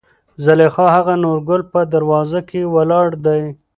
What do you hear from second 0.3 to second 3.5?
زليخا: هغه نورګل په دروازه کې ولاړ دى.